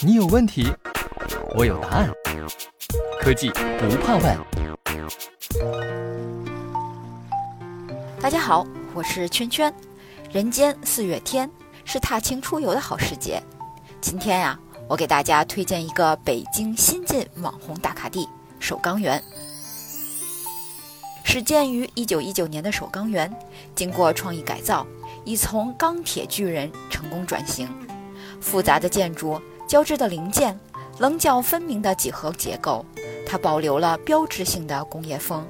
[0.00, 0.72] 你有问题，
[1.56, 2.10] 我有答案。
[3.20, 4.38] 科技不怕问。
[8.20, 9.72] 大家好，我是圈圈。
[10.30, 11.50] 人间四月天
[11.84, 13.42] 是踏青出游的好时节。
[14.00, 14.58] 今天呀，
[14.88, 18.28] 我给大家推荐一个北京新晋网红打卡地——
[18.60, 19.22] 首钢园。
[21.24, 23.34] 始建于一九一九年的首钢园，
[23.74, 24.86] 经过创意改造，
[25.24, 27.68] 已从钢铁巨人成功转型。
[28.40, 30.58] 复杂的建筑、交织的零件、
[30.98, 32.84] 棱角分明的几何结构，
[33.26, 35.46] 它保留了标志性的工业风。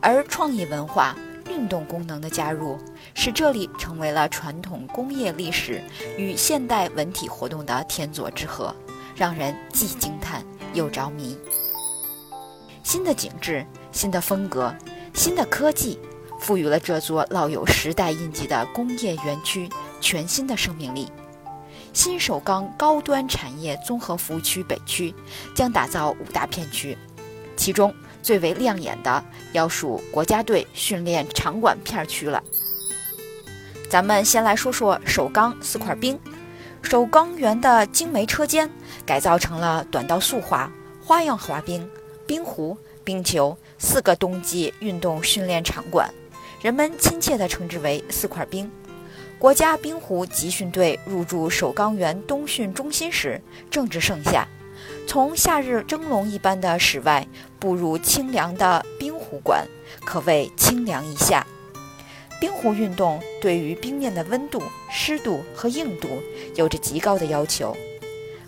[0.00, 1.16] 而创意文化、
[1.48, 2.78] 运动功能的加入，
[3.14, 5.82] 使这里成为了传统工业历史
[6.18, 8.74] 与现代文体活动的天作之合，
[9.16, 10.44] 让人既惊叹
[10.74, 11.38] 又着迷。
[12.82, 14.74] 新的景致，新的风格。
[15.14, 15.98] 新的科技
[16.40, 19.68] 赋予了这座烙有时代印记的工业园区
[20.00, 21.08] 全新的生命力。
[21.94, 25.14] 新首钢高端产业综合服务区北区
[25.54, 26.98] 将打造五大片区，
[27.56, 32.42] 其中最为亮眼的要数国家队训练场馆片区了。
[33.88, 36.18] 咱们先来说说首钢四块冰。
[36.82, 38.68] 首钢园的精美车间
[39.06, 40.70] 改造成了短道速滑、
[41.02, 41.88] 花样滑冰、
[42.26, 42.76] 冰壶。
[43.04, 46.10] 冰球四个冬季运动训练场馆，
[46.62, 48.70] 人们亲切地称之为“四块冰”。
[49.44, 53.38] 国家冰壶集训队入驻首钢园冬训中心时，
[53.70, 54.48] 正值盛夏，
[55.06, 57.28] 从夏日蒸笼一般的室外
[57.58, 59.68] 步入清凉的冰壶馆，
[60.02, 61.46] 可谓清凉一夏。
[62.40, 66.08] 冰壶运动对于冰面的温度、湿度和硬度
[66.54, 67.76] 有着极高的要求，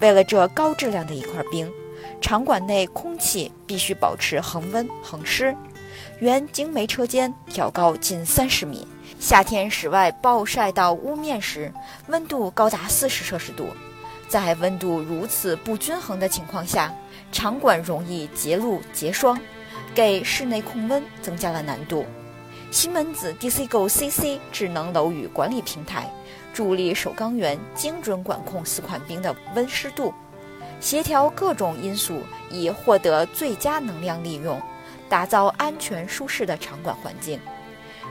[0.00, 1.70] 为了这高质量的一块冰。
[2.18, 5.54] 场馆内空气必须保持恒温恒湿，
[6.18, 11.72] 原精煤车间挑高近三十米，夏天室外暴晒到屋面时，
[12.06, 13.68] 温度高达四十摄氏度。
[14.28, 16.94] 在温度如此不均衡的情况下，
[17.32, 19.40] 场馆容易结露结霜，
[19.94, 22.04] 给室内控温增加了难度。
[22.70, 26.08] 西门子 DCGO CC 智能楼宇管理平台，
[26.52, 30.12] 助力首钢园精准管控四款冰的温湿度。
[30.78, 34.60] 协调各种因素，以获得最佳能量利用，
[35.08, 37.40] 打造安全舒适的场馆环境。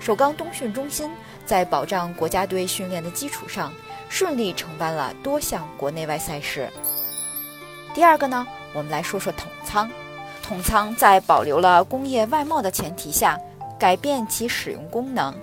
[0.00, 1.10] 首钢冬训中心
[1.46, 3.72] 在保障国家队训练的基础上，
[4.08, 6.68] 顺利承办了多项国内外赛事。
[7.94, 9.90] 第二个呢，我们来说说统仓。
[10.42, 13.38] 统仓在保留了工业外贸的前提下，
[13.78, 15.34] 改变其使用功能，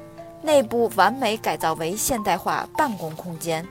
[0.43, 3.67] 内部完美改造为现代化办公空间。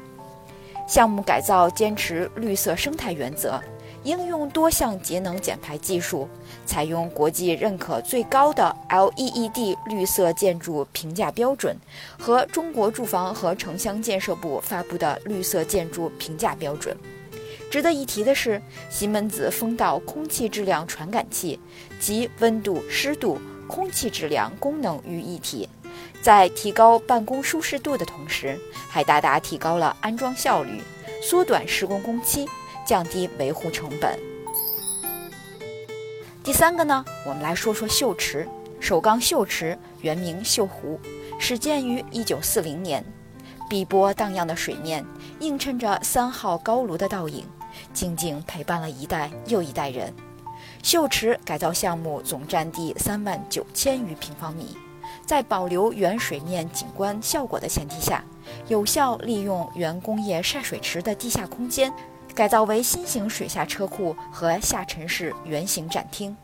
[0.89, 3.63] 项目改造坚持绿色生态原则，
[4.05, 6.29] 应用多项节能减排技术，
[6.65, 11.77] 采用国际认可最高的 LEED 绿色建筑评价标准
[12.19, 16.97] 和中国住房和城乡建设部发布的绿色建筑评价标准。
[17.71, 21.61] 值得一提的是，西门子风道空气质量传感器
[22.01, 23.39] 集温度、湿度、
[23.69, 25.69] 空气质量功能于一体。
[26.21, 30.83] 在提高办公舒适度的同时，还大大提高了安装效率，
[31.23, 32.47] 缩短施工工期，
[32.91, 34.19] 降低维护成本。
[36.43, 38.49] 第三个呢，我们来说说秀池。
[38.81, 40.99] 首钢秀池原名秀湖，
[41.39, 43.05] 始建于1940年。
[43.69, 45.07] 碧波荡漾的水面
[45.39, 47.47] 映衬着三号高炉的倒影，
[47.93, 50.13] 静静陪伴了一代又一代人。
[50.83, 54.77] 秀池改造项目总占地三万九千余平方米。
[55.25, 58.25] 在保留原水面景观效果的前提下，
[58.67, 61.93] 有效利用原工业晒水池的地下空间，
[62.35, 66.37] 改造为新型水下车库和下沉式圆形展厅。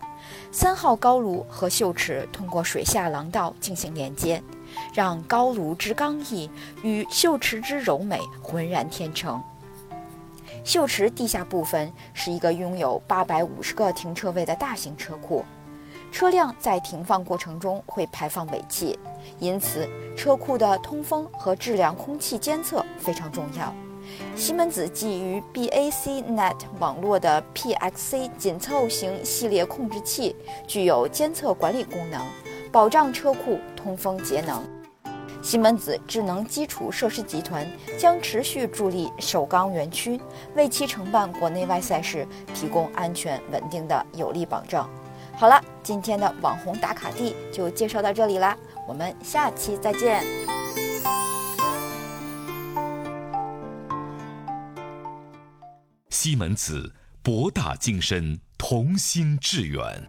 [0.51, 4.43] 三号高炉和秀池通过水下廊道进行连接，
[4.93, 6.51] 让高炉之刚毅
[6.83, 9.41] 与秀池之柔美浑然天成。
[10.65, 15.45] 秀池地下部分是一个拥有八百五十个停车位的大型车库。
[16.11, 18.99] 车辆在停放过程中会排放尾气，
[19.39, 23.73] 因此车库的通风和质量空气监测非常重要。
[24.35, 30.35] 西门子基于 BACnet 网络的 PXC 紧凑型系列控制器
[30.67, 32.21] 具有监测管理功能，
[32.71, 34.63] 保障车库通风节能。
[35.43, 37.65] 西门子智能基础设施集团
[37.97, 40.21] 将持续助力首钢园区，
[40.57, 44.91] 为其承办国内外赛事提供安全稳定的有力保障。
[45.37, 48.57] 好了，今天的网红打卡地就介绍到这里啦，
[48.89, 50.66] 我们下期再见。
[56.19, 60.09] 西门子，博大精深，同心致远。